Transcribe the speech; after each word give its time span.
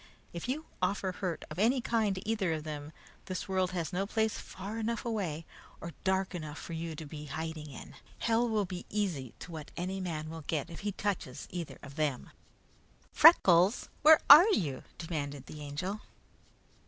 If 0.33 0.49
you 0.49 0.65
offer 0.81 1.11
hurt 1.11 1.45
of 1.51 1.59
any 1.59 1.79
kind 1.79 2.15
to 2.15 2.27
either 2.27 2.53
of 2.53 2.63
them, 2.63 2.91
this 3.25 3.47
world 3.47 3.69
has 3.73 3.93
no 3.93 4.07
place 4.07 4.35
far 4.39 4.79
enough 4.79 5.05
away 5.05 5.45
or 5.79 5.93
dark 6.03 6.33
enough 6.33 6.57
for 6.57 6.73
you 6.73 6.95
to 6.95 7.05
be 7.05 7.27
hiding 7.27 7.69
in. 7.69 7.93
Hell 8.17 8.49
will 8.49 8.65
be 8.65 8.87
easy 8.89 9.35
to 9.37 9.51
what 9.51 9.69
any 9.77 9.99
man 10.01 10.31
will 10.31 10.43
get 10.47 10.71
if 10.71 10.79
he 10.79 10.91
touches 10.91 11.47
either 11.51 11.77
of 11.83 11.97
them!" 11.97 12.31
"Freckles, 13.13 13.89
where 14.01 14.19
are 14.27 14.49
you?" 14.49 14.81
demanded 14.97 15.45
the 15.45 15.61
Angel. 15.61 16.01